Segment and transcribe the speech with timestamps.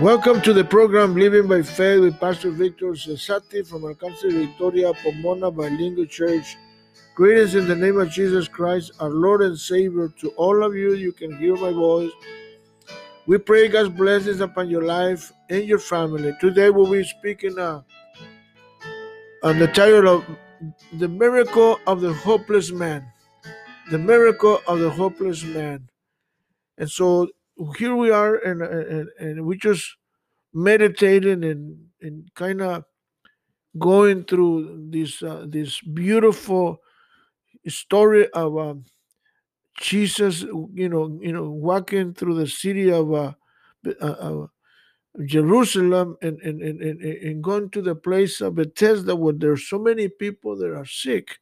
[0.00, 5.52] Welcome to the program Living by Faith with Pastor Victor Cesati from Alcance Victoria Pomona
[5.52, 6.56] Bilingual Church.
[7.14, 10.08] Greetings in the name of Jesus Christ, our Lord and Savior.
[10.20, 12.10] To all of you, you can hear my voice.
[13.26, 16.34] We pray God's blessings upon your life and your family.
[16.40, 17.82] Today we'll be speaking uh,
[19.44, 20.24] on the title of
[20.94, 23.06] The Miracle of the Hopeless Man.
[23.90, 25.88] The Miracle of the Hopeless Man.
[26.78, 27.28] And so
[27.76, 29.96] here we are, and and, and we just
[30.52, 32.84] meditating and and kind of
[33.78, 36.80] going through this uh, this beautiful
[37.68, 38.84] story of um,
[39.80, 43.32] Jesus, you know, you know, walking through the city of uh,
[44.00, 44.46] uh,
[45.24, 50.08] Jerusalem and, and, and, and going to the place of Bethesda where there's so many
[50.08, 51.38] people that are sick.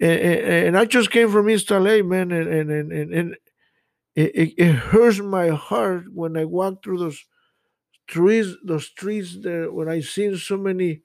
[0.00, 3.36] And, and, I just came from East LA, man, and, and, and, and
[4.14, 7.24] it, it, hurts my heart when I walk through those
[8.06, 11.02] trees, those streets there, when I see so many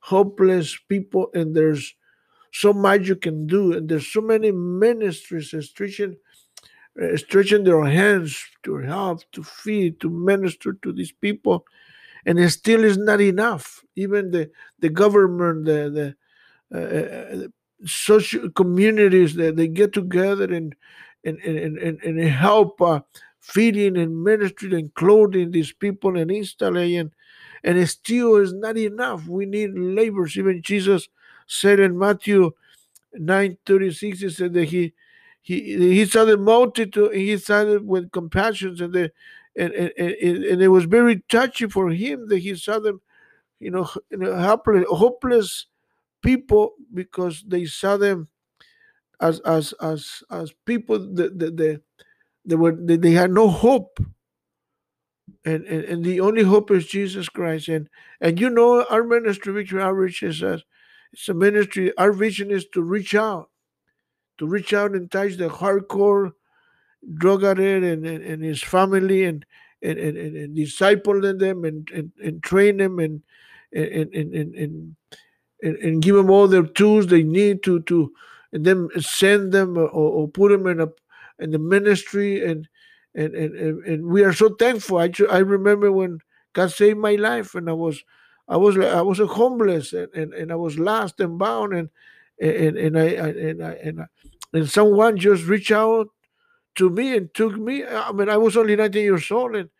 [0.00, 1.94] hopeless people, and there's
[2.52, 6.16] so much you can do, and there's so many ministries stretching,
[7.02, 11.64] uh, stretching their hands to help, to feed, to minister to these people,
[12.26, 13.82] and it still is not enough.
[13.96, 16.14] Even the the government, the
[16.70, 17.48] the uh,
[17.86, 20.74] social communities that they get together and
[21.24, 23.00] and, and, and, and help uh,
[23.40, 27.12] feeding and ministry and clothing these people and installing.
[27.62, 29.26] And it still is not enough.
[29.26, 30.36] We need laborers.
[30.36, 31.08] Even Jesus
[31.46, 32.52] said in Matthew
[33.14, 34.92] 9 36, he said that he
[35.40, 39.12] he he saw the multitude, and he saw it with compassion, and the
[39.56, 43.00] and, and, and, and it was very touchy for him that he saw them,
[43.60, 45.66] you know, helpless, hopeless
[46.24, 48.28] people because they saw them
[49.20, 51.78] as as as as people that they,
[52.44, 54.00] they were they, they had no hope.
[55.46, 57.68] And, and and the only hope is jesus christ.
[57.68, 57.88] And
[58.20, 60.62] and you know our ministry victory outreach is a,
[61.12, 63.50] it's a ministry our vision is to reach out
[64.38, 66.32] to reach out and touch the hardcore
[67.14, 69.44] drug addict and, and, and his family and
[69.82, 73.22] and, and, and, and disciple them and, and, and train them and
[73.72, 74.96] and, and, and, and,
[75.64, 78.12] and give them all the tools they need to to
[78.52, 80.88] and then send them uh, or, or put them in a
[81.38, 82.68] in the ministry and
[83.14, 84.98] and and, and we are so thankful.
[84.98, 86.20] I I remember when
[86.52, 88.02] God saved my life and I was
[88.48, 91.90] I was I was a homeless and, and, and I was lost and bound and
[92.40, 94.06] and and I and I and, I,
[94.52, 96.08] and someone just reached out
[96.76, 97.84] to me and took me.
[97.84, 99.70] I mean I was only 19 years old and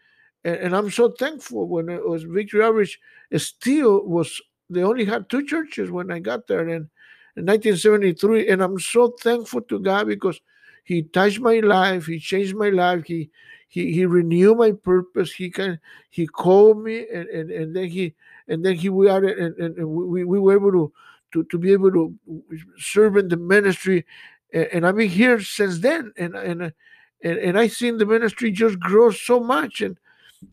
[0.44, 2.88] and, and I'm so thankful when it was Victory.
[3.30, 6.88] It still was they only had two churches when I got there and
[7.36, 8.48] in 1973.
[8.48, 10.40] And I'm so thankful to God because
[10.84, 12.06] He touched my life.
[12.06, 13.04] He changed my life.
[13.04, 13.30] He
[13.74, 15.32] he, he renewed my purpose.
[15.32, 15.80] He can
[16.10, 18.14] he called me and, and, and then he
[18.46, 20.92] and then he we are and, and, and we, we were able to,
[21.32, 22.14] to to be able to
[22.78, 24.06] serve in the ministry
[24.52, 26.72] and, and I've been here since then and and
[27.24, 29.98] and, and I've seen the ministry just grow so much and,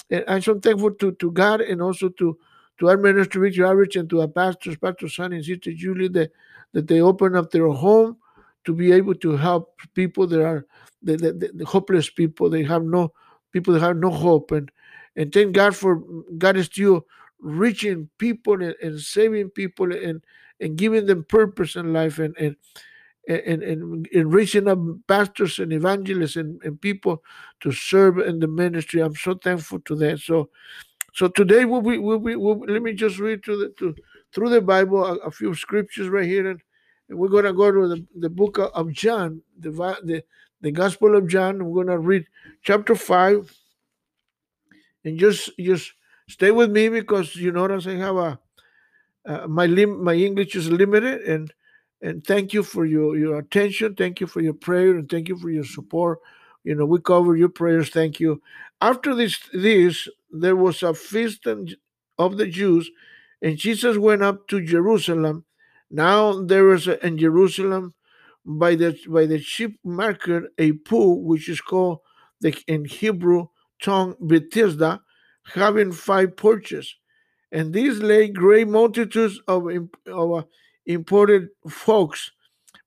[0.09, 2.39] and I'm so thankful to, to God and also to
[2.81, 6.31] to our ministry, Victory Outreach, and to our pastors, Pastor Son and Sister Julie, that
[6.73, 8.17] that they open up their home
[8.65, 10.65] to be able to help people that are
[11.03, 12.49] the, the, the hopeless people.
[12.49, 13.13] They have no
[13.51, 14.71] people that have no hope, and
[15.15, 16.01] and thank God for
[16.39, 17.05] God is still
[17.39, 20.23] reaching people and, and saving people and
[20.59, 22.55] and giving them purpose in life and and
[23.27, 27.21] and, and, and reaching up pastors and evangelists and, and people
[27.59, 29.01] to serve in the ministry.
[29.01, 30.19] I'm so thankful to that.
[30.19, 30.49] So
[31.13, 33.95] so today we'll be, we'll be, we'll, let me just read to the to
[34.33, 36.61] through the Bible, a, a few scriptures right here, and,
[37.09, 39.71] and we're going to go to the, the book of John, the,
[40.03, 40.23] the,
[40.61, 41.65] the Gospel of John.
[41.65, 42.25] We're going to read
[42.63, 43.53] chapter 5.
[45.03, 45.93] And just just
[46.29, 48.39] stay with me because you notice I have a
[49.25, 51.53] uh, my lim- my English is limited and
[52.01, 55.37] and thank you for your your attention thank you for your prayer and thank you
[55.37, 56.19] for your support
[56.63, 58.41] you know we cover your prayers thank you
[58.81, 61.47] after this this there was a feast
[62.17, 62.89] of the Jews
[63.41, 65.45] and Jesus went up to Jerusalem.
[65.89, 67.93] Now there is in Jerusalem
[68.45, 71.99] by the by the sheep market a pool which is called
[72.39, 73.47] the in Hebrew
[73.81, 75.01] tongue Bethesda,
[75.53, 76.95] having five porches,
[77.51, 79.67] and these lay great multitudes of,
[80.07, 80.43] of uh,
[80.85, 82.31] imported folks,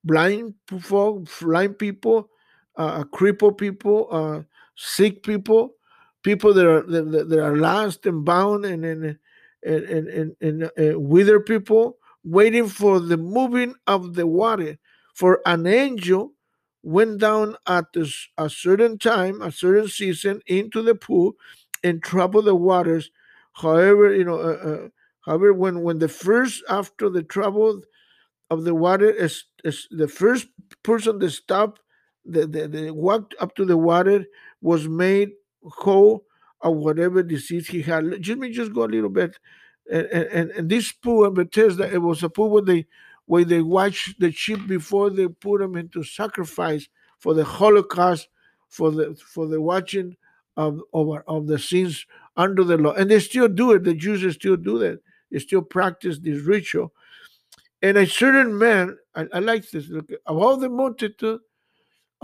[0.03, 2.29] blind folk, blind people,
[2.77, 4.43] uh, crippled people, uh,
[4.77, 5.75] sick people,
[6.25, 9.19] people that are that, that are lost and bound and and
[9.65, 14.79] and, and, and, and uh, wither people waiting for the moving of the water.
[15.15, 16.33] For an angel
[16.83, 17.87] went down at
[18.39, 21.35] a certain time, a certain season, into the pool
[21.85, 23.11] and troubled the waters.
[23.55, 24.89] However, you know, uh, uh,
[25.27, 27.83] however, when when the first after the trouble
[28.51, 30.49] of the water is, is the first
[30.83, 31.81] person that stopped,
[32.25, 34.27] the, the, the walked up to the water
[34.63, 35.33] was made
[35.65, 36.25] whole
[36.61, 38.05] of whatever disease he had.
[38.05, 39.39] Let me just go a little bit.
[39.91, 42.87] And, and, and this pool in Bethesda, it was a pool where they
[43.27, 46.89] where they watched the sheep before they put them into sacrifice
[47.19, 48.29] for the Holocaust,
[48.69, 50.17] for the for the watching
[50.57, 52.07] of of, of the sins
[52.37, 52.93] under the law.
[52.93, 53.85] And they still do it.
[53.85, 55.01] The Jews still do that.
[55.31, 56.93] They still practice this ritual.
[57.83, 61.41] And a certain man, I, I like this, look, of all the multitude,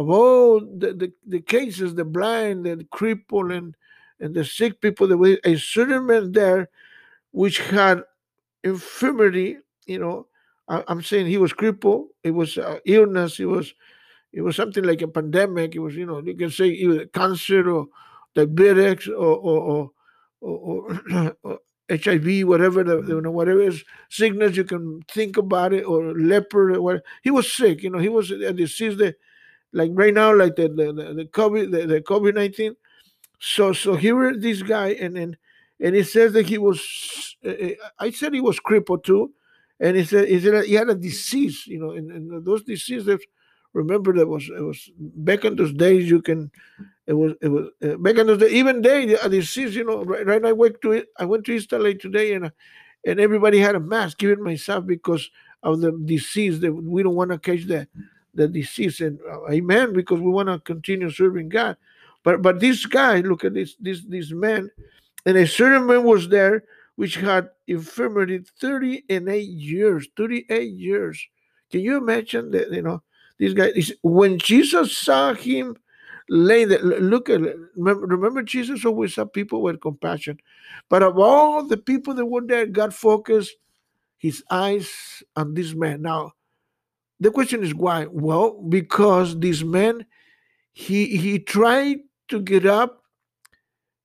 [0.00, 3.76] of all the, the, the cases, the blind, the crippled, and,
[4.18, 6.70] and the sick people, there was a certain man there
[7.32, 8.02] which had
[8.64, 10.26] infirmity, you know,
[10.68, 13.74] I, am saying he was crippled, it was uh, illness, it was
[14.32, 17.70] it was something like a pandemic, it was, you know, you can say either cancer
[17.70, 17.88] or
[18.34, 19.90] diabetes or or, or,
[20.40, 21.58] or, or
[21.90, 26.72] HIV, whatever the you know, whatever is sickness you can think about it, or leper,
[26.72, 27.04] or whatever.
[27.22, 29.16] He was sick, you know, he was a disease that
[29.72, 32.76] like right now, like the the, the COVID the, the COVID nineteen.
[33.38, 35.36] So so here this guy and and
[35.80, 39.32] and he says that he was uh, I said he was crippled too,
[39.78, 43.20] and he said he said he had a disease, you know, and, and those diseases.
[43.72, 46.50] Remember that was it was back in those days you can
[47.06, 48.52] it was it was uh, back in those days.
[48.52, 49.74] even day a disease.
[49.74, 51.04] You know, right, right I went to.
[51.18, 52.52] I went to East LA today, and
[53.06, 55.30] and everybody had a mask, even myself, because
[55.62, 57.86] of the disease that we don't want to catch the
[58.34, 59.00] the disease.
[59.00, 61.76] And uh, amen, because we want to continue serving God.
[62.22, 64.70] But but this guy, look at this this this man,
[65.26, 66.64] and a certain man was there
[66.96, 71.24] which had infirmity 30 and 8 years 38 years
[71.70, 73.00] can you imagine that you know
[73.38, 75.76] this guy is when jesus saw him
[76.30, 76.78] lay there.
[76.80, 77.40] Look at
[77.76, 80.38] remember, Jesus always saw people with compassion.
[80.88, 83.56] But of all the people that were there, God focused
[84.16, 86.02] his eyes on this man.
[86.02, 86.32] Now,
[87.20, 88.06] the question is why?
[88.10, 90.06] Well, because this man,
[90.72, 93.02] he he tried to get up,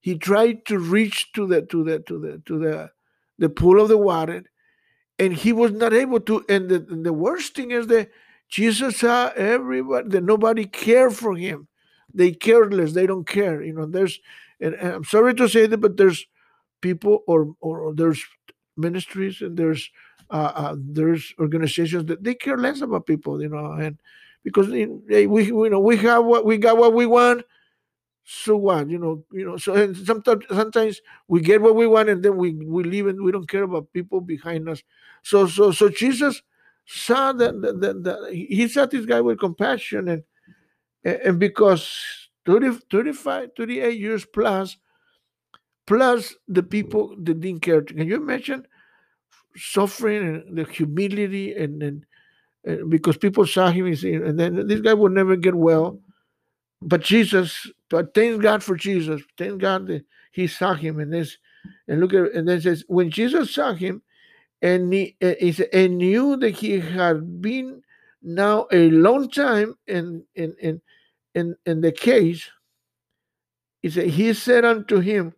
[0.02, 2.92] he tried to reach to the to the to the to the
[3.38, 4.44] the pool of the water,
[5.18, 6.46] and he was not able to.
[6.50, 8.12] And the, the worst thing is that
[8.50, 11.68] Jesus saw everybody that nobody cared for him
[12.16, 14.20] they careless they don't care you know there's
[14.60, 16.26] and, i'm sorry to say that but there's
[16.82, 18.24] people or or, there's
[18.78, 19.90] ministries and there's
[20.30, 23.98] uh, uh, there's organizations that they care less about people you know and
[24.44, 27.44] because they, we you know we have what we got what we want
[28.24, 32.10] so what you know you know so and sometimes sometimes we get what we want
[32.10, 34.82] and then we we leave and we don't care about people behind us
[35.22, 36.42] so so so jesus
[36.88, 40.24] saw that, that, that, that he saw this guy with compassion and
[41.04, 44.78] and because 30, 35, 38 years plus,
[45.88, 47.82] plus the people that didn't care.
[47.82, 48.68] Can you imagine
[49.56, 52.06] suffering and the humility and, and,
[52.64, 56.00] and because people saw him and then this guy will never get well.
[56.82, 59.22] But Jesus, but thank God for Jesus.
[59.38, 61.38] Thank God that he saw him and this
[61.88, 64.02] and look at and then says when Jesus saw him
[64.62, 67.82] and eh, he, said, and knew that he had been
[68.22, 70.82] now a long time in in in
[71.36, 72.50] in, in the case,
[73.82, 75.34] he said, He said unto him,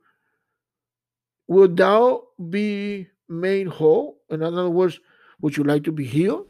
[1.47, 4.16] Will thou be made whole?
[4.29, 4.99] In other words,
[5.41, 6.47] would you like to be healed?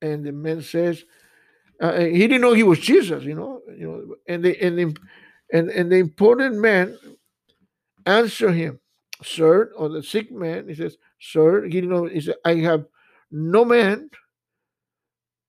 [0.00, 1.04] And the man says,
[1.80, 4.96] uh, he didn't know he was Jesus, you know, you know, and the and the,
[5.52, 6.96] and, and the important man
[8.06, 8.78] answer him,
[9.22, 12.86] Sir, or the sick man, he says, Sir, he didn't know, he said, I have
[13.30, 14.10] no man,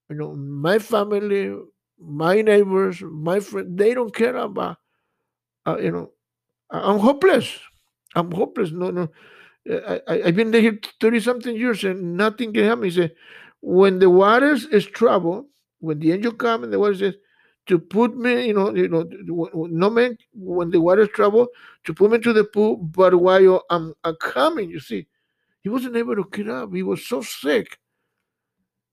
[0.09, 1.55] you know, my family,
[1.99, 4.77] my neighbors, my friends, they don't care about,
[5.67, 6.11] uh, you know,
[6.71, 7.59] I'm hopeless.
[8.15, 8.71] I'm hopeless.
[8.71, 9.09] No, no.
[9.69, 12.89] I, have been there 30 something years and nothing can me.
[12.89, 13.15] He said,
[13.61, 15.47] when the waters is trouble,
[15.79, 17.15] when the angel come and the water says,
[17.67, 19.07] to put me, you know, you know,
[19.53, 21.47] no man when the water is trouble,
[21.85, 25.07] to put me to the pool, but while I'm, I'm coming, you see,
[25.61, 26.73] he wasn't able to get up.
[26.73, 27.79] He was so sick.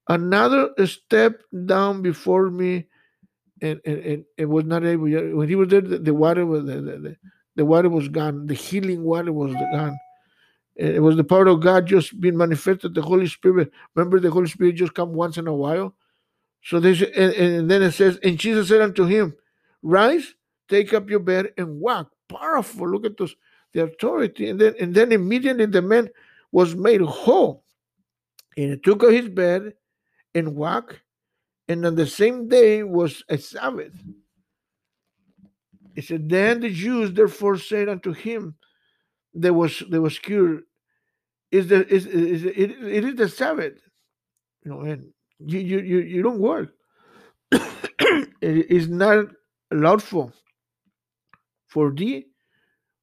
[0.07, 2.85] Another step down before me
[3.61, 5.03] and, and, and was not able.
[5.03, 7.15] When he was there, the, the water was the, the,
[7.57, 8.47] the, water was gone.
[8.47, 9.97] The healing water was gone.
[10.75, 12.95] It was the power of God just being manifested.
[12.95, 13.71] The Holy Spirit.
[13.95, 15.95] Remember, the Holy Spirit just come once in a while.
[16.63, 19.35] So this, and, and then it says, and Jesus said unto him,
[19.81, 20.33] "Rise,
[20.69, 22.89] take up your bed and walk." Powerful.
[22.89, 23.35] Look at those,
[23.73, 24.49] the authority.
[24.49, 26.09] And then, and then immediately the man
[26.51, 27.63] was made whole,
[28.55, 29.73] and he took up his bed
[30.33, 31.01] and walked
[31.71, 33.93] and on the same day was a Sabbath.
[35.95, 38.55] He said, Then the Jews therefore said unto him,
[39.33, 40.63] There was there was cured.
[41.51, 43.73] Is the is, is it, it is the Sabbath,
[44.63, 46.69] you know, and you you you, you don't work.
[47.51, 49.27] it is not
[49.71, 50.33] lawful
[51.67, 52.27] for thee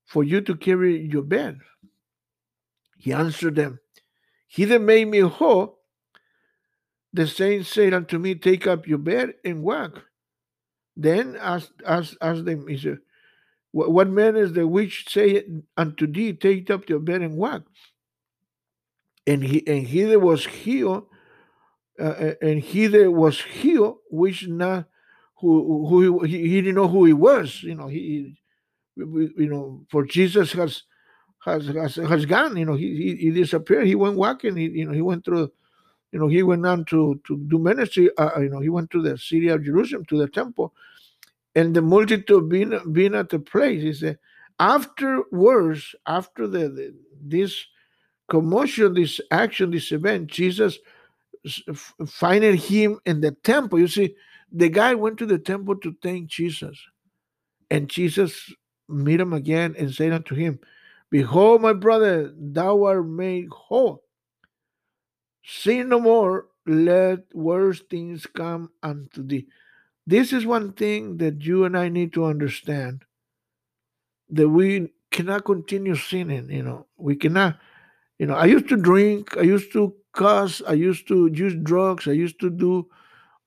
[0.04, 1.60] for you to carry your bed.
[2.96, 3.80] He answered them,
[4.48, 5.78] He that made me whole,
[7.12, 10.04] the same said unto me, Take up your bed and walk.
[10.96, 12.98] Then asked, asked, asked them, he said,
[13.72, 15.44] what, man is the which say
[15.76, 17.64] unto thee, Take up your bed and walk?
[19.26, 21.06] And he and he that was healed,
[22.00, 24.86] uh, and he that was healed, which not
[25.40, 27.62] who who he, he didn't know who he was.
[27.62, 28.38] You know, he,
[28.96, 30.82] you know, for Jesus has
[31.44, 32.56] has has, has gone.
[32.56, 33.86] You know, he, he, he disappeared.
[33.86, 34.56] He went walking.
[34.56, 35.52] He you know he went through.
[36.10, 38.10] You know, he went on to to do ministry.
[38.16, 40.72] Uh, you know, he went to the city of Jerusalem to the temple,
[41.58, 43.82] and the multitude being being at the place.
[43.82, 44.18] He said,
[44.60, 47.66] afterwards, after the, the this
[48.30, 50.78] commotion, this action, this event, Jesus
[52.06, 53.80] finding him in the temple.
[53.80, 54.14] You see,
[54.52, 56.78] the guy went to the temple to thank Jesus,
[57.70, 58.52] and Jesus
[58.88, 60.60] meet him again and said unto him,
[61.10, 64.04] Behold, my brother, thou art made whole.
[65.44, 69.46] Sin no more, let worse things come unto thee.
[70.08, 73.04] This is one thing that you and I need to understand
[74.30, 76.48] that we cannot continue sinning.
[76.48, 77.58] You know, we cannot.
[78.18, 82.08] You know, I used to drink, I used to cuss, I used to use drugs,
[82.08, 82.88] I used to do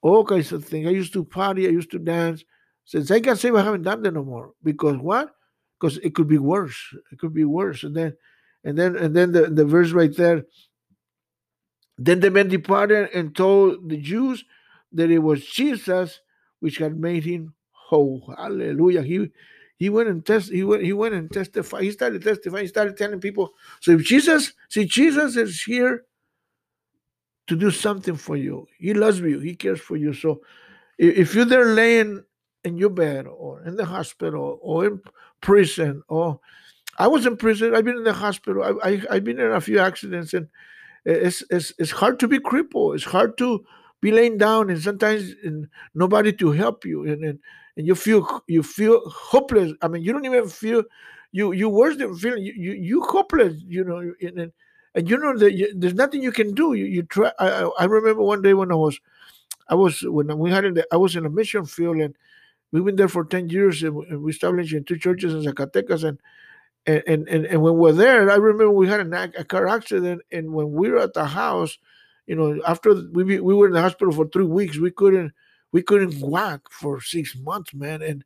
[0.03, 0.85] all kinds of things.
[0.85, 2.43] I used to party, I used to dance.
[2.85, 4.51] Since I got saved, I haven't done that no more.
[4.63, 5.33] Because what?
[5.79, 6.77] Because it could be worse.
[7.11, 7.81] It could be worse.
[7.81, 8.15] And then,
[8.63, 10.43] and then, and then the, the verse right there.
[11.97, 14.45] Then the men departed and told the Jews
[14.91, 16.19] that it was Jesus
[16.61, 18.33] which had made him whole.
[18.37, 19.03] Hallelujah.
[19.03, 19.29] He
[19.77, 21.83] he went and test he went he went and testified.
[21.83, 23.51] He started testifying, he started telling people.
[23.81, 26.05] So if Jesus, see, Jesus is here
[27.47, 28.67] to do something for you.
[28.77, 30.13] He loves you, he cares for you.
[30.13, 30.41] So
[30.97, 32.23] if you're there laying
[32.63, 35.01] in your bed or in the hospital or in
[35.41, 36.39] prison or
[36.97, 39.61] I was in prison, I've been in the hospital, I, I, I've been in a
[39.61, 40.45] few accidents and
[41.07, 42.95] eh, it's, it's, it's hard to be crippled.
[42.95, 43.65] It's hard to
[44.01, 47.39] be laying down and sometimes and nobody to help you and, and
[47.77, 49.73] and you feel you feel hopeless.
[49.81, 50.83] I mean, you don't even feel
[51.31, 53.55] you you worse than feeling you you, you hopeless.
[53.65, 54.51] You know, and, and,
[54.95, 56.73] and you know that you, there's nothing you can do.
[56.73, 57.31] You you try.
[57.39, 58.99] I, I remember one day when I was
[59.69, 62.15] I was when we had in I was in a mission field and
[62.71, 66.19] we've been there for ten years and we established in two churches in Zacatecas and
[66.87, 70.51] and, and, and, when we're there, I remember we had an, a car accident, and
[70.51, 71.77] when we were at the house,
[72.31, 75.33] you know, after we we were in the hospital for three weeks, we couldn't
[75.73, 78.01] we couldn't walk for six months, man.
[78.01, 78.23] And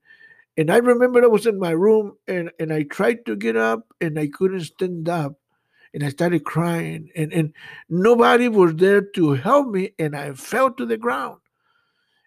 [0.57, 3.91] and I remember I was in my room and and I tried to get up
[3.99, 5.39] and I couldn't stand up,
[5.91, 7.51] and I started crying, and and
[7.89, 11.39] nobody was there to help me, and I fell to the ground.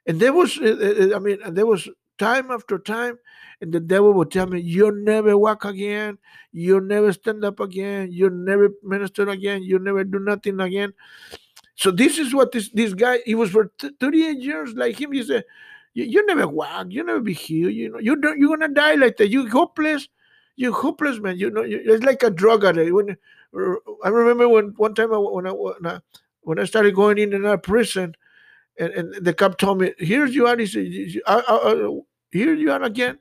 [0.05, 3.19] And there was, eh, eh, eh, I mean, there was time after time,
[3.61, 6.19] and the devil would tell me, You'll never walk again,
[6.51, 10.93] you'll never stand up again, you'll never minister again, you'll never do nothing again.
[11.79, 15.13] So this is what this this guy he was for 38 years like him.
[15.13, 15.45] He said,
[15.95, 17.73] you, you never walk, you never be healed.
[17.73, 19.29] You know, you don't you're gonna die like that.
[19.29, 20.09] You hopeless,
[20.57, 21.39] you hopeless man.
[21.39, 22.93] You know, you, it's like a drug addict.
[22.93, 26.01] When uh, I remember when one time I, when I when I
[26.41, 28.17] when I started going in and out of prison,
[28.77, 32.01] and, and the cop told me, "Here's you are." He said, I, I, I,
[32.33, 33.19] "Here you are again."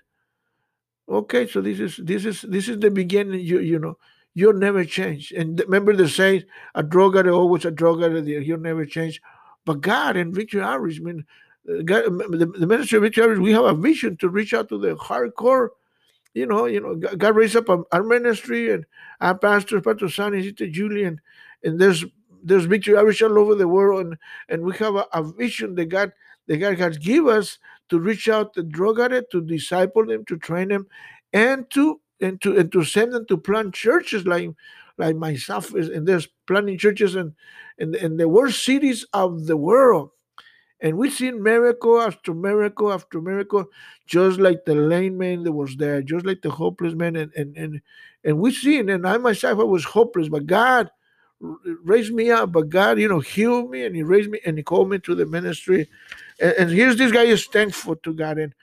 [1.08, 3.40] Okay, so this is this is this is the beginning.
[3.40, 4.00] You you know,
[4.38, 5.32] you'll never change.
[5.32, 6.44] And remember the saying,
[6.75, 8.27] "A drug addict always a drug addict.
[8.27, 9.20] You'll never change."
[9.65, 11.25] But God and Victory Outreach, I mean,
[11.67, 14.70] uh, God, the, the ministry of Victory Outreach, we have a vision to reach out
[14.70, 15.70] to the hardcore.
[16.36, 18.86] You know, you know, God raised up our ministry and
[19.22, 21.20] our pastor, Pastor Sonny, Sister Julian,
[21.63, 22.06] and there's
[22.44, 24.17] there's Victory Outreach all over the world, and
[24.50, 26.12] and we have a, a vision that God
[26.46, 27.58] that God has given us
[27.89, 30.86] to reach out the drug addict, to disciple them, to train them,
[31.34, 34.50] and to and to and to send them to plant churches like
[34.98, 37.36] like myself and there's planting churches in,
[37.78, 40.10] in, in the worst cities of the world.
[40.80, 43.66] And we've seen miracle after miracle after miracle,
[44.06, 47.16] just like the lame man that was there, just like the hopeless man.
[47.16, 47.82] And and and,
[48.24, 50.92] and we've seen, and I myself I was hopeless, but God
[51.40, 52.52] raised me up.
[52.52, 55.16] But God, you know, healed me and He raised me and He called me to
[55.16, 55.90] the ministry.
[56.40, 58.38] And, and here's this guy is thankful to God.
[58.38, 58.54] And,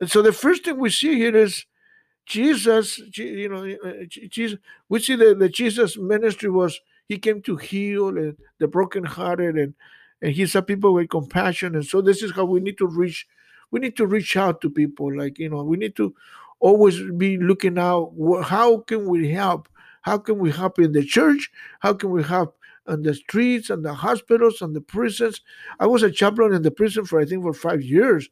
[0.00, 1.66] and so the first thing we see here is
[2.28, 4.58] Jesus, you know, uh, Jesus.
[4.90, 9.74] We see that the Jesus ministry was he came to heal and the brokenhearted and
[10.20, 11.74] and he saw people with compassion.
[11.74, 13.26] And so this is how we need to reach.
[13.70, 15.16] We need to reach out to people.
[15.16, 16.14] Like you know, we need to
[16.60, 18.12] always be looking out.
[18.44, 19.68] How can we help?
[20.02, 21.50] How can we help in the church?
[21.80, 25.40] How can we help on the streets and the hospitals and the prisons?
[25.80, 28.28] I was a chaplain in the prison for I think for five years,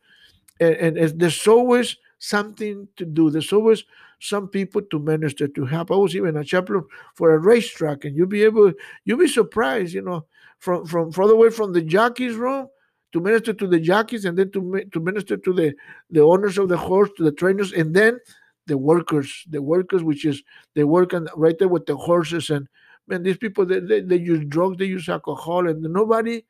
[0.60, 3.30] and, and there's always something to do.
[3.30, 3.84] There's always
[4.20, 5.90] some people to minister to help.
[5.90, 8.72] I was even a chaplain for a racetrack, and you'll be able,
[9.04, 10.26] you'll be surprised, you know,
[10.58, 12.68] from from further away from the jockey's room
[13.12, 15.74] to minister to the jockeys, and then to to minister to the
[16.10, 18.18] the owners of the horse, to the trainers, and then
[18.66, 20.42] the workers, the workers, which is
[20.74, 22.68] they work on, right there with the horses, and
[23.06, 26.42] man, these people they, they, they use drugs, they use alcohol, and nobody,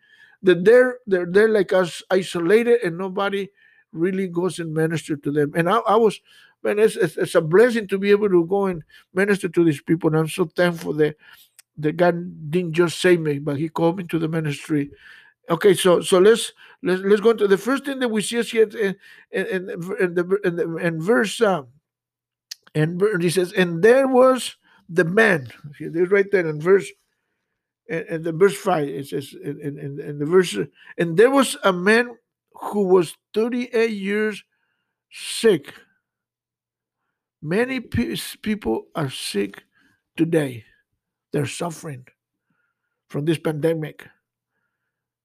[0.42, 3.48] that they're they're they're like us isolated, and nobody
[3.92, 5.52] really goes and minister to them.
[5.56, 6.20] And I, I was,
[6.62, 8.82] man, it's, it's, it's, a blessing to be able to go and
[9.14, 10.08] minister to these people.
[10.08, 11.16] And I'm so thankful that,
[11.78, 14.90] that God didn't just save me, but He called me to the ministry.
[15.48, 16.52] Okay, so so let's
[16.82, 18.96] let's let's go into the first thing that we see is here in
[19.30, 21.62] in, in, in the in, the, in verse uh,
[22.76, 24.56] and he says, and there was
[24.88, 25.48] the man.
[25.80, 26.86] There's right there in verse
[27.88, 28.86] in, the verse five.
[28.86, 30.56] It says in, in, in the verse,
[30.98, 32.16] and there was a man
[32.60, 34.42] who was 38 years
[35.10, 35.72] sick.
[37.42, 39.62] Many pe- people are sick
[40.16, 40.64] today.
[41.32, 42.06] They're suffering
[43.08, 44.06] from this pandemic.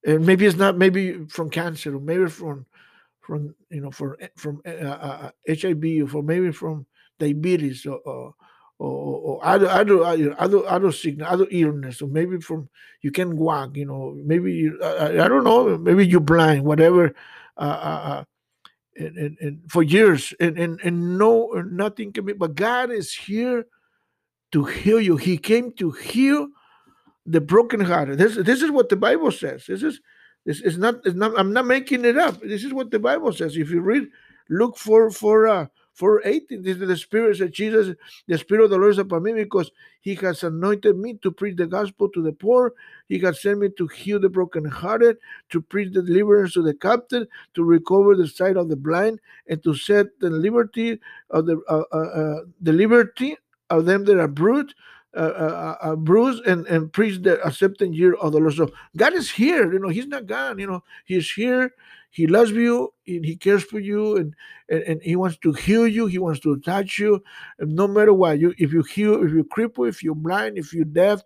[0.04, 2.66] And maybe it's not maybe from cancer or maybe from
[3.20, 6.86] from you know for from uh, uh, HIV or maybe from
[7.18, 8.34] diabetes or, or
[8.82, 10.04] or, other other
[10.38, 12.68] other other sickness, other illness, or maybe from
[13.02, 17.14] you can walk, you know, maybe you, I, I don't know, maybe you're blind, whatever,
[17.56, 18.24] uh, uh, uh,
[18.96, 23.12] and, and, and for years, and, and and no, nothing can be, but God is
[23.12, 23.66] here
[24.52, 25.16] to heal you.
[25.16, 26.48] He came to heal
[27.26, 28.18] the brokenhearted.
[28.18, 29.66] This this is what the Bible says.
[29.66, 30.00] This is
[30.44, 32.40] this is not, not I'm not making it up.
[32.40, 33.56] This is what the Bible says.
[33.56, 34.08] If you read,
[34.48, 37.94] look for for uh for 18, this is the Spirit said, Jesus,
[38.26, 41.56] the Spirit of the Lord is upon me because He has anointed me to preach
[41.56, 42.72] the gospel to the poor.
[43.08, 45.16] He has sent me to heal the brokenhearted,
[45.50, 49.62] to preach the deliverance to the captive, to recover the sight of the blind, and
[49.64, 50.98] to set the liberty
[51.30, 53.36] of the uh, uh, uh, the liberty
[53.68, 54.74] of them that are bruised,
[55.20, 58.54] uh, uh, bruised and, and preach the accepting year of the Lord.
[58.54, 59.72] So God is here.
[59.72, 60.58] You know, He's not gone.
[60.58, 61.72] You know, He's here
[62.12, 64.36] he loves you and he cares for you and,
[64.68, 66.06] and, and he wants to heal you.
[66.06, 67.22] He wants to touch you.
[67.58, 70.74] And no matter what, you if you heal, if you're crippled, if you're blind, if
[70.74, 71.22] you're deaf,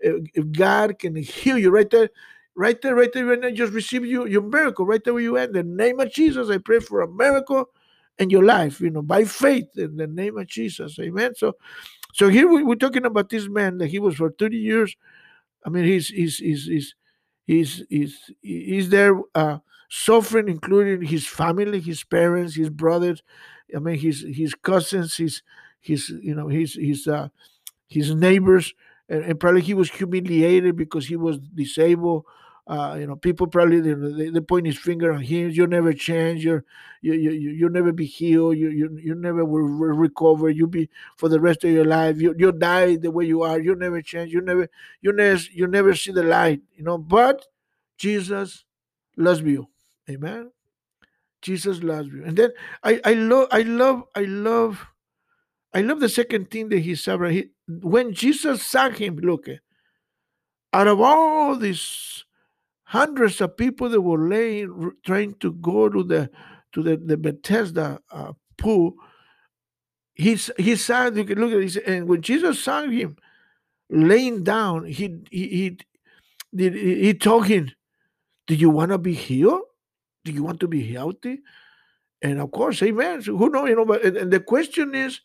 [0.00, 2.08] if, if God can heal you right there,
[2.54, 5.36] right there, right there, right now, just receive you your miracle right there where you
[5.36, 5.42] are.
[5.42, 7.68] In the name of Jesus, I pray for a miracle
[8.18, 10.98] in your life, you know, by faith in the name of Jesus.
[10.98, 11.34] Amen.
[11.34, 11.56] So
[12.12, 14.96] so here we, we're talking about this man that he was for 30 years.
[15.64, 16.94] I mean, he's he's he's he's
[17.46, 19.58] he's he's, he's there uh
[19.90, 23.22] suffering, including his family, his parents, his brothers.
[23.74, 25.42] I mean, his his cousins, his
[25.80, 27.28] his you know his his uh,
[27.88, 28.74] his neighbors,
[29.08, 32.24] and, and probably he was humiliated because he was disabled.
[32.66, 35.50] Uh, you know, people probably they, they point his finger on him.
[35.50, 36.44] You'll never change.
[36.44, 36.64] You're,
[37.00, 38.56] you you you'll never be healed.
[38.56, 40.48] You you you never will recover.
[40.48, 42.20] You'll be for the rest of your life.
[42.20, 43.60] You you'll die the way you are.
[43.60, 44.32] You'll never change.
[44.32, 44.68] You never
[45.00, 46.60] you never you never see the light.
[46.76, 47.46] You know, but
[47.98, 48.64] Jesus
[49.16, 49.68] loves you.
[50.08, 50.50] Amen.
[51.42, 52.24] Jesus loves you.
[52.24, 52.50] And then
[52.82, 54.86] I, I love, I love, I love,
[55.74, 57.20] I love the second thing that he said.
[57.30, 59.46] He, when Jesus saw him, look,
[60.72, 62.24] out of all these
[62.92, 66.30] hundreds of people that were laying, trying to go to the
[66.72, 68.92] to the, the Bethesda uh, pool,
[70.12, 71.06] he he saw.
[71.06, 73.16] You can look at this, and when Jesus saw him
[73.88, 75.78] laying down, he he
[76.54, 77.70] he, he, told him,
[78.46, 79.62] "Do you want to be healed?"
[80.24, 81.40] Do you want to be healthy?
[82.20, 83.22] And of course, amen.
[83.22, 83.68] So who knows?
[83.68, 85.20] You know, but and, and the question is,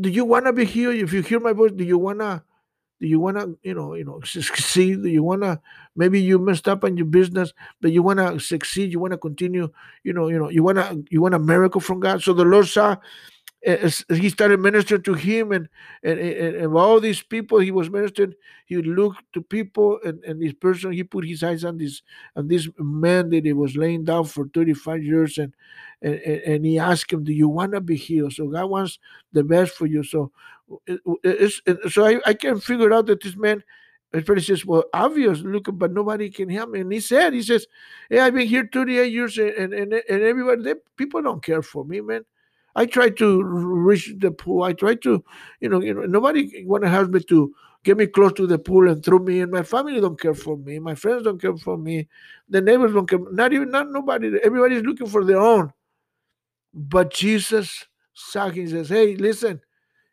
[0.00, 0.96] do you want to be healed?
[0.96, 2.42] If you hear my voice, do you wanna
[3.00, 5.02] do you wanna, you know, you know, succeed?
[5.02, 5.60] Do you wanna
[5.96, 9.68] maybe you messed up in your business, but you wanna succeed, you wanna continue,
[10.04, 12.22] you know, you know, you wanna you want a miracle from God.
[12.22, 12.96] So the Lord saw
[13.64, 15.68] eh, eh, as he started ministering to him and,
[16.02, 18.34] and, and, and all these people he was ministering,
[18.66, 22.02] he would look to people and, and this person, he put his eyes on this
[22.36, 25.54] on this man that he was laying down for 35 years and
[26.02, 28.32] and, and he asked him, Do you want to be healed?
[28.32, 28.98] So God wants
[29.32, 30.02] the best for you.
[30.02, 30.30] So
[30.88, 33.62] Eh, it's, eh, eh, so I, I can figure out that this man
[34.24, 36.80] friend says, Well, obvious, look, but nobody can help me.
[36.80, 37.66] And he said, He says,
[38.08, 41.84] Hey, I've been here 38 years and, and, and everybody, they, people don't care for
[41.84, 42.24] me, man.
[42.74, 44.62] I try to reach the pool.
[44.62, 45.24] I try to,
[45.60, 47.52] you know, you know, nobody want to help me to
[47.82, 49.50] get me close to the pool and throw me in.
[49.50, 50.78] My family don't care for me.
[50.78, 52.08] My friends don't care for me.
[52.48, 53.18] The neighbors don't care.
[53.32, 54.38] Not even not nobody.
[54.44, 55.72] Everybody's looking for their own.
[56.72, 59.60] But Jesus saw says, Hey, listen,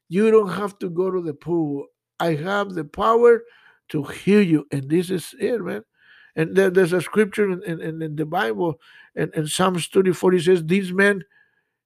[0.10, 1.88] you don't have to go to the pool.
[2.20, 3.44] I have the power
[3.90, 4.68] to heal you.
[4.72, 5.84] And this is it, man.
[6.36, 8.80] And there, there's a scripture in, in, in the Bible,
[9.16, 11.24] and, and Psalms 34, he says, These men,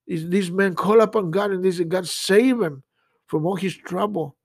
[0.08, 2.84] these men call upon God, and this God save them
[3.28, 4.36] from all his trouble.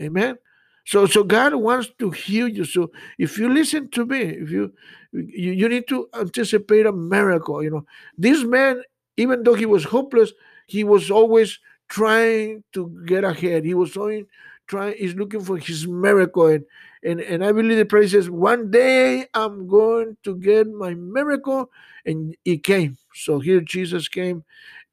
[0.00, 0.36] Amen.
[0.84, 2.64] So, so God wants to heal you.
[2.64, 4.72] So, if you listen to me, if you,
[5.12, 7.62] you you need to anticipate a miracle.
[7.62, 7.86] You know,
[8.18, 8.82] this man,
[9.16, 10.32] even though he was hopeless,
[10.66, 13.64] he was always trying to get ahead.
[13.64, 14.24] He was always
[14.66, 14.94] trying.
[14.98, 16.64] He's looking for his miracle, and
[17.04, 21.70] and and I believe the prayer says, one day I'm going to get my miracle,
[22.04, 22.98] and he came.
[23.14, 24.44] So here Jesus came,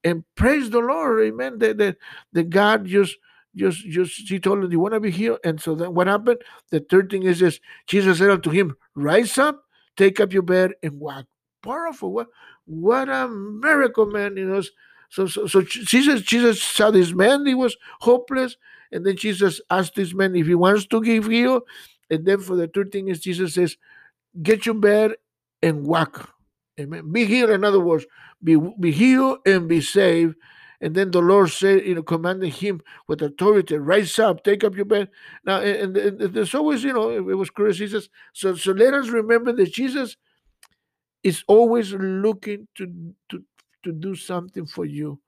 [0.04, 1.60] and praise the Lord, Amen.
[1.60, 1.98] That that
[2.34, 3.18] the God just
[3.56, 6.08] just just he told him, Do "You want to be healed?" And so then what
[6.08, 6.40] happened?
[6.72, 9.64] The third thing is this: Jesus said unto him, "Rise up,
[9.98, 11.26] take up your bed, and walk."
[11.64, 12.12] Powerful.
[12.14, 12.28] What
[12.66, 14.38] what a miracle, man!
[14.38, 14.62] You know.
[15.14, 18.58] So, so, so Jesus, Jesus saw this man, he was hopeless,
[18.92, 21.62] and then Jesus asked this man if he wants to give healed.
[22.10, 23.78] And then for the third thing is Jesus says,
[24.42, 25.12] get your bed
[25.62, 26.32] and walk.
[26.80, 27.12] Amen.
[27.12, 28.08] Be healed, in other words,
[28.44, 30.36] be, be healed and be saved.
[30.82, 34.76] And then the Lord said, you know, commanding him with authority, rise up, take up
[34.76, 35.10] your bed.
[35.46, 37.78] Now, and, and, and there's always, you know, it, was curious.
[37.78, 40.18] He says, so, so let us remember that Jesus
[41.22, 43.44] is always looking to, to,
[43.84, 45.20] to do something for you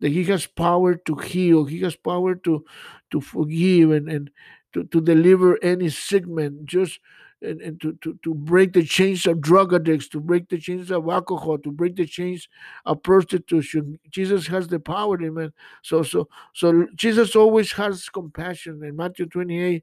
[0.00, 2.64] that he has power to heal he has power to
[3.10, 4.30] to forgive and and
[4.72, 6.98] to, to deliver any sickness just
[7.42, 10.90] and, and to, to, to break the chains of drug addicts, to break the chains
[10.90, 12.48] of alcohol, to break the chains
[12.86, 13.98] of prostitution.
[14.10, 15.52] Jesus has the power, amen.
[15.82, 18.82] So so so Jesus always has compassion.
[18.84, 19.82] In Matthew 28,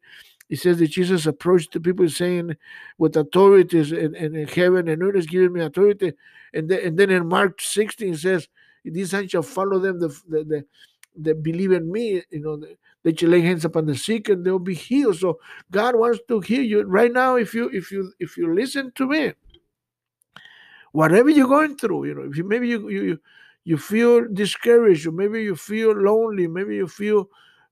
[0.49, 2.57] he says that Jesus approached the people saying,
[2.97, 6.13] with authorities in, in heaven and earth is giving me authority.
[6.53, 8.49] And then, and then in Mark 16 says,
[8.83, 10.65] These signs shall follow them the, the, the,
[11.17, 12.61] that believe in me, you know,
[13.03, 15.17] they shall lay hands upon the sick and they'll be healed.
[15.17, 15.39] So
[15.71, 17.35] God wants to heal you right now.
[17.35, 19.33] If you if you if you listen to me,
[20.91, 23.19] whatever you're going through, you know, if you maybe you you
[23.63, 27.29] you feel discouraged, or maybe you feel lonely, maybe you feel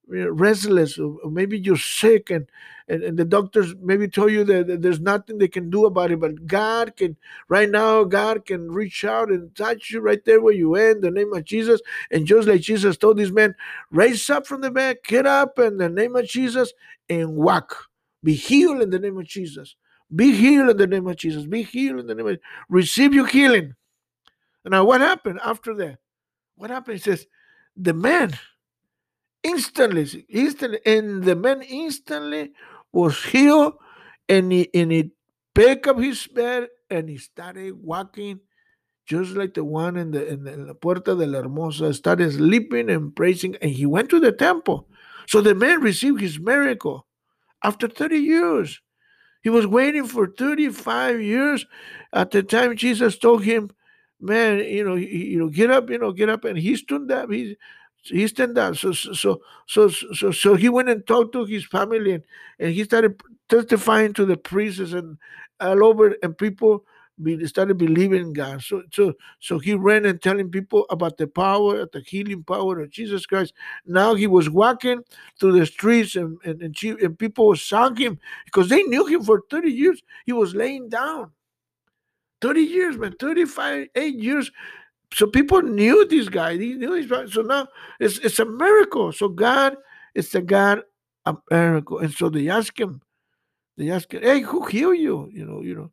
[0.10, 2.48] Uh, restless or maybe you're sick and,
[2.88, 6.12] and, and the doctors maybe tell you that, that, there's nothing they can do about
[6.12, 7.18] it but god can
[7.50, 11.02] right now god can reach out and touch you right there where you are in
[11.02, 11.82] the name of jesus.
[12.10, 13.54] And just like jesus told this man
[13.92, 16.72] raise up from the bed get up in the name of jesus
[17.10, 17.88] and walk.
[18.24, 19.76] Be healed in the name of jesus.
[20.16, 21.46] Be healed in the name of jesus.
[21.46, 22.40] Be healed in the name of
[22.70, 23.76] receive your healing.
[24.64, 25.98] Now what happened after that?
[26.56, 26.96] What happened?
[26.96, 27.28] He says
[27.76, 28.40] the man
[29.44, 32.52] instantly, instantly, and the man instantly
[32.92, 33.74] was healed,
[34.30, 35.12] and he and he
[35.54, 38.40] picked up his bed and he started walking,
[39.06, 42.90] just like the one in the in the, in Puerta de la Hermosa, started sleeping
[42.90, 44.88] and praising, and he went to the temple.
[45.28, 47.06] So the man received his miracle
[47.64, 48.82] after 30 years.
[49.42, 51.66] He was waiting for 35 years.
[52.14, 53.72] At the time Jesus told him,
[54.20, 56.46] man, you know, you know, get up, you know, get up.
[56.46, 57.32] And he stood up.
[57.32, 57.56] He
[58.10, 58.76] he stand up.
[58.76, 62.24] So so so so so he went and talked to his family and,
[62.60, 65.18] and he started testifying to the priests and
[65.60, 66.86] all over and people
[67.46, 68.62] started believing in God.
[68.62, 72.92] So so so he ran and telling people about the power, the healing power of
[72.92, 73.54] Jesus Christ.
[73.86, 75.04] Now he was walking
[75.40, 79.24] through the streets and and, and, she, and people saw him because they knew him
[79.24, 80.02] for 30 years.
[80.26, 81.32] He was laying down.
[82.42, 84.52] 30 years, man, 35, eight years
[85.14, 86.58] so people knew this guy.
[86.58, 87.68] He knew his so now
[88.00, 89.12] it's it's a miracle.
[89.12, 89.78] So God
[90.14, 90.84] is the God
[91.26, 92.00] of miracle.
[92.00, 93.02] And so they ask him,
[93.78, 95.30] they ask him, hey, who healed you?
[95.32, 95.92] You know, you know.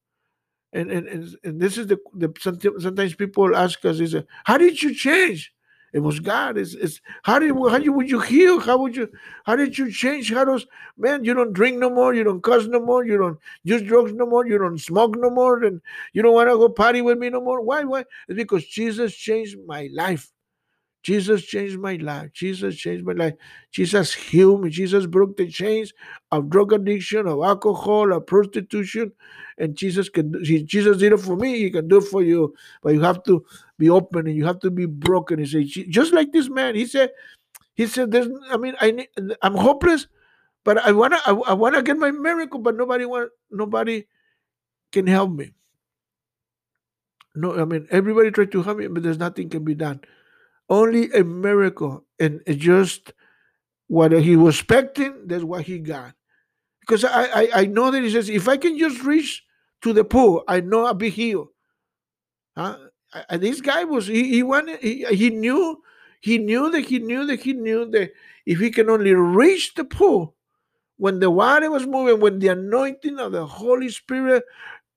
[0.72, 4.82] And and and, and this is the, the sometimes people ask us, is how did
[4.82, 5.53] you change?
[5.94, 6.58] It was God.
[6.58, 8.58] It's, it's how did how you would you heal?
[8.58, 9.08] How would you
[9.44, 10.32] how did you change?
[10.32, 10.66] How does
[10.98, 14.12] man you don't drink no more, you don't cuss no more, you don't use drugs
[14.12, 15.80] no more, you don't smoke no more, and
[16.12, 17.60] you don't want to go party with me no more.
[17.60, 17.84] Why?
[17.84, 18.00] Why?
[18.26, 20.33] It's because Jesus changed my life.
[21.04, 22.32] Jesus changed my life.
[22.34, 23.34] Jesus changed my life.
[23.72, 24.70] Jesus healed me.
[24.70, 25.92] Jesus broke the chains
[26.32, 29.12] of drug addiction, of alcohol, of prostitution.
[29.58, 31.58] And Jesus can Jesus did it for me.
[31.60, 32.54] He can do it for you.
[32.82, 33.44] But you have to
[33.78, 35.40] be open and you have to be broken.
[35.40, 36.76] He said, just like this man.
[36.76, 37.10] He said,
[37.74, 38.28] he said, "There's.
[38.50, 39.08] I mean, I need,
[39.42, 40.06] I'm hopeless,
[40.64, 44.04] but I wanna I, I wanna get my miracle, but nobody want nobody
[44.92, 45.52] can help me.
[47.36, 50.00] No, I mean everybody tried to help me, but there's nothing can be done.
[50.68, 53.12] Only a miracle, and just
[53.88, 56.14] what he was expecting, that's what he got.
[56.80, 59.44] because I, I I know that he says if I can just reach
[59.82, 61.48] to the pool, I know I'll be healed.
[62.56, 62.78] Huh?
[63.30, 65.82] And this guy was he he wanted he, he knew
[66.20, 68.12] he knew that he knew that he knew that
[68.46, 70.36] if he can only reach the pool
[70.98, 74.44] when the water was moving, when the anointing of the Holy Spirit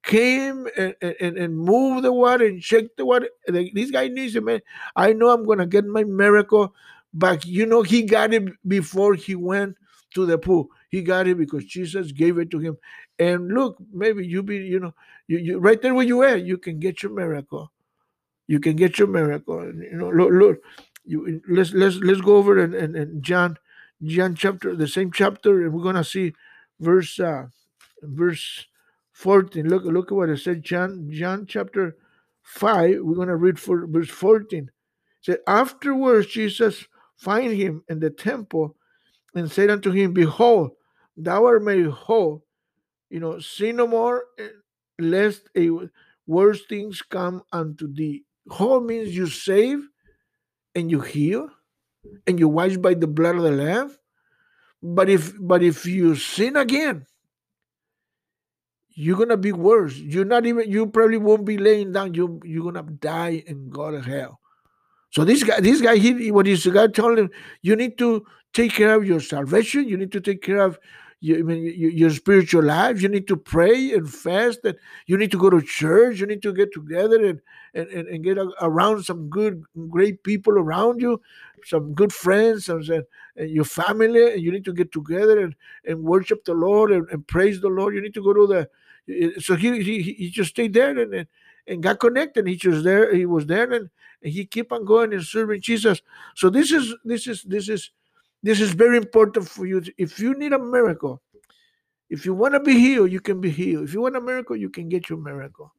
[0.07, 3.29] came and, and, and moved the water and shake the water.
[3.47, 4.61] This guy needs it, man.
[4.95, 6.73] I know I'm gonna get my miracle,
[7.13, 9.75] but you know he got it before he went
[10.15, 10.69] to the pool.
[10.89, 12.77] He got it because Jesus gave it to him.
[13.19, 14.93] And look, maybe you be, you know,
[15.27, 17.71] you, you right there where you are, you can get your miracle.
[18.47, 19.65] You can get your miracle.
[19.65, 20.57] You know, look, look.
[21.03, 23.57] You let's let's let's go over and and, and John,
[24.03, 26.33] John chapter, the same chapter, and we're gonna see
[26.79, 27.47] verse uh
[28.01, 28.67] verse
[29.17, 29.67] 14.
[29.67, 31.97] Look, look at what it said, John, John chapter
[32.43, 32.99] 5.
[33.01, 34.65] We're gonna read for verse 14.
[34.65, 34.69] It
[35.21, 38.75] said, Afterwards Jesus find him in the temple
[39.33, 40.71] and said unto him, Behold,
[41.15, 42.45] thou art made whole.
[43.09, 44.49] You know, sin no more, eh,
[44.99, 45.71] lest a
[46.27, 48.23] worse things come unto thee.
[48.49, 49.79] Whole means you save
[50.75, 51.49] and you heal
[52.27, 53.97] and you wash by the blood of the Lamb.
[54.83, 57.07] But if but if you sin again,
[58.99, 59.95] you're gonna be worse.
[59.95, 62.15] You're not even you probably won't be laying down.
[62.15, 64.39] You you're gonna die and go to hell.
[65.11, 67.29] So this guy, this guy, he what is God told him,
[67.61, 69.87] you need to take care of your salvation.
[69.87, 70.79] You need to take care of
[71.19, 72.99] your, I mean, your, your spiritual life.
[72.99, 74.61] You need to pray and fast.
[74.63, 76.19] And you need to go to church.
[76.19, 77.39] You need to get together and
[77.75, 81.21] and, and, and get around some good, great people around you,
[81.65, 82.81] some good friends, some,
[83.35, 84.33] and your family.
[84.33, 85.55] And you need to get together and,
[85.85, 87.93] and worship the Lord and, and praise the Lord.
[87.93, 88.67] You need to go to the.
[89.39, 91.27] So he he, he just stayed there and,
[91.67, 92.47] and got connected.
[92.47, 93.13] He just there.
[93.13, 93.89] He was there and,
[94.21, 96.01] and he keep on going and serving Jesus.
[96.35, 97.91] So this is this is this is
[98.43, 99.81] this is very important for you.
[99.97, 101.21] If you need a miracle,
[102.09, 103.85] if you want to be healed, you can be healed.
[103.85, 105.73] If you want a miracle, you can get your miracle.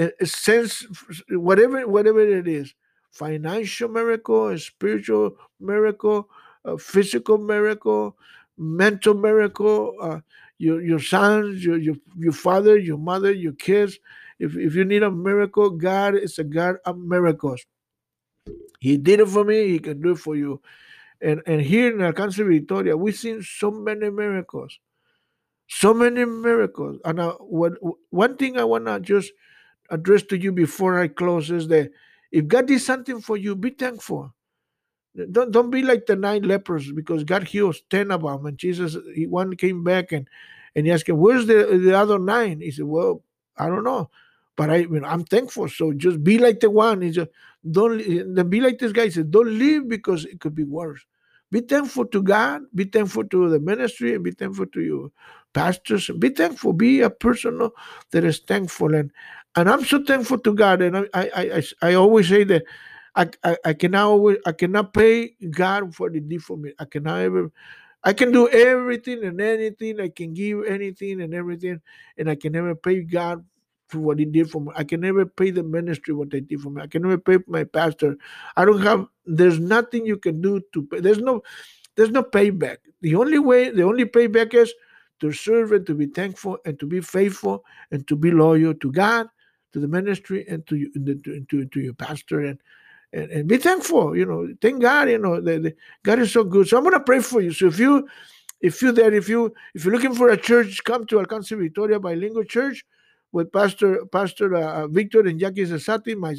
[0.00, 0.86] A, a sense,
[1.30, 2.74] whatever, whatever it is,
[3.10, 6.28] financial miracle, a spiritual miracle,
[6.64, 8.16] a physical miracle,
[8.56, 10.20] mental miracle, uh,
[10.58, 13.98] your your sons, your, your your father, your mother, your kids.
[14.38, 17.64] If if you need a miracle, God is a God of miracles.
[18.80, 19.68] He did it for me.
[19.68, 20.60] He can do it for you.
[21.20, 24.78] And, and here in Alcance Victoria, we've seen so many miracles.
[25.66, 27.00] So many miracles.
[27.04, 27.72] And uh, what,
[28.10, 29.32] one thing I want to just
[29.90, 31.90] address to you before I close is that
[32.30, 34.32] if God did something for you, be thankful.
[35.32, 38.46] Don't, don't be like the nine lepers because God heals 10 of them.
[38.46, 40.28] And Jesus, he, one came back and,
[40.76, 42.60] and he asked him, Where's the, the other nine?
[42.60, 43.22] He said, Well,
[43.56, 44.10] I don't know.
[44.56, 45.68] But I, you know, I'm thankful.
[45.68, 47.00] So just be like the one.
[47.02, 47.28] He said,
[47.70, 49.04] don't then be like this guy.
[49.04, 51.04] He said, don't leave because it could be worse.
[51.50, 52.62] Be thankful to God.
[52.74, 55.10] Be thankful to the ministry, and be thankful to your
[55.54, 56.10] pastors.
[56.18, 56.74] Be thankful.
[56.74, 57.70] Be a person
[58.10, 58.94] that is thankful.
[58.94, 59.10] And
[59.56, 60.82] and I'm so thankful to God.
[60.82, 62.64] And I I I, I always say that
[63.18, 66.72] I, I, cannot always I cannot pay God for the did for me.
[66.78, 67.50] I cannot ever
[68.04, 70.00] I can do everything and anything.
[70.00, 71.80] I can give anything and everything,
[72.16, 73.44] and I can never pay God
[73.88, 74.70] for what he did for me.
[74.76, 76.82] I can never pay the ministry what they did for me.
[76.82, 78.16] I can never pay my pastor.
[78.56, 79.06] I don't have.
[79.26, 81.00] There's nothing you can do to pay.
[81.00, 81.42] There's no.
[81.96, 82.76] There's no payback.
[83.00, 84.72] The only way, the only payback is
[85.20, 88.92] to serve and to be thankful and to be faithful and to be loyal to
[88.92, 89.26] God,
[89.72, 92.60] to the ministry, and to you, to, to, to your pastor and,
[93.12, 94.16] and and be thankful.
[94.16, 95.08] You know, thank God.
[95.08, 95.70] You know,
[96.02, 96.68] God is so good.
[96.68, 97.52] So I'm gonna pray for you.
[97.52, 98.08] So if you,
[98.60, 101.98] if you there, if you if you're looking for a church, come to Alcance Victoria
[101.98, 102.84] Bilingual Church
[103.32, 106.34] with Pastor Pastor uh, Victor and Jackie Zasati, my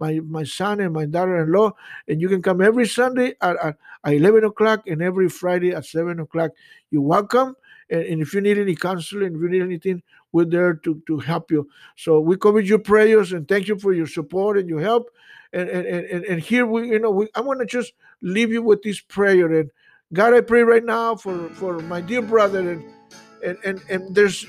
[0.00, 1.72] my my son and my daughter-in-law,
[2.08, 5.84] and you can come every Sunday at, at, at 11 o'clock and every Friday at
[5.84, 6.52] 7 o'clock.
[6.90, 7.56] You're welcome.
[7.90, 10.02] And, and, if you need any counseling, if you need anything,
[10.32, 11.68] we're there to, to help you.
[11.96, 15.10] So we commit your prayers and thank you for your support and your help.
[15.52, 18.62] And and and, and here we, you know, we, I want to just leave you
[18.62, 19.52] with this prayer.
[19.60, 19.70] And
[20.12, 22.84] God, I pray right now for for my dear brother and
[23.44, 24.46] and and, and there's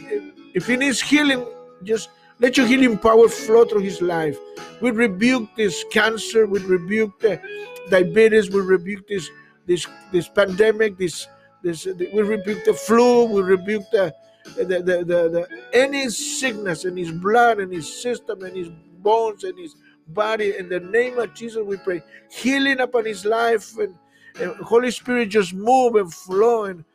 [0.54, 1.46] if he needs healing
[1.84, 2.10] just
[2.40, 4.38] let your healing power flow through his life.
[4.82, 6.46] We rebuke this cancer.
[6.46, 7.42] We rebuke the
[7.90, 8.50] diabetes.
[8.50, 9.30] We rebuke this
[9.66, 10.98] this this pandemic.
[10.98, 11.28] This
[11.64, 13.26] this we rebuke the flu.
[13.26, 14.14] We rebuke the
[14.56, 19.44] the, the, the, the any sickness in his blood and his system and his bones
[19.44, 19.76] and his
[20.14, 20.56] body.
[20.58, 23.96] In the name of Jesus, we pray healing upon his life and,
[24.40, 26.86] and Holy Spirit just move and flow and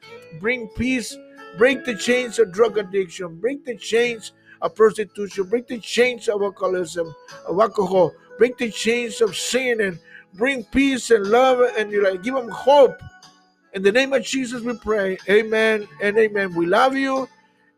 [0.41, 1.17] bring peace.
[1.59, 3.37] Break the chains of drug addiction.
[3.41, 7.15] Break the chains of prostitution, break the chains of alcoholism,
[7.47, 9.99] of alcohol, break the chains of sin, and
[10.35, 13.01] bring peace and love, and you like give them hope
[13.75, 15.19] In the name of Jesus, we pray.
[15.31, 16.55] Amen and amen.
[16.55, 17.29] We love you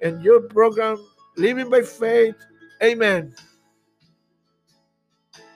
[0.02, 0.98] and your program,
[1.36, 2.36] Living by Faith.
[2.82, 3.34] Amen.